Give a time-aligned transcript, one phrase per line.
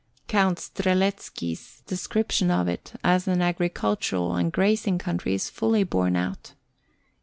[0.27, 6.53] Count Strzelecki's description of it as an agricultural and grazing country is fully borne out.